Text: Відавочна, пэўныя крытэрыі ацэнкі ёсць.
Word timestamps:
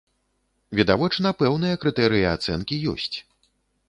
Відавочна, 0.79 1.33
пэўныя 1.41 1.75
крытэрыі 1.83 2.25
ацэнкі 2.31 2.79
ёсць. 2.93 3.17